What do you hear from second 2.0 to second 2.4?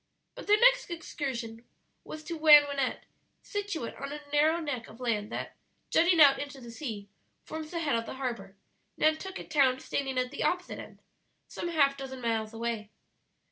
was to